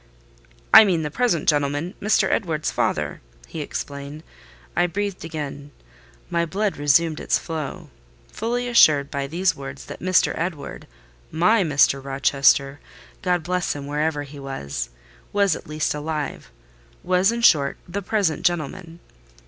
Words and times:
"I 0.73 0.83
mean 0.83 1.03
the 1.03 1.11
present 1.11 1.47
gentleman, 1.47 1.93
Mr. 2.01 2.27
Edward's 2.27 2.71
father," 2.71 3.21
he 3.47 3.61
explained. 3.61 4.23
I 4.75 4.87
breathed 4.87 5.23
again: 5.23 5.69
my 6.27 6.43
blood 6.43 6.75
resumed 6.75 7.19
its 7.19 7.37
flow. 7.37 7.91
Fully 8.31 8.67
assured 8.67 9.11
by 9.11 9.27
these 9.27 9.55
words 9.55 9.85
that 9.85 9.99
Mr. 9.99 10.33
Edward—my 10.35 11.63
Mr. 11.63 12.03
Rochester 12.03 12.79
(God 13.21 13.43
bless 13.43 13.73
him, 13.75 13.85
wherever 13.85 14.23
he 14.23 14.39
was!)—was 14.39 15.55
at 15.55 15.67
least 15.67 15.93
alive: 15.93 16.49
was, 17.03 17.31
in 17.31 17.41
short, 17.43 17.77
"the 17.87 18.01
present 18.01 18.43
gentleman." 18.43 19.01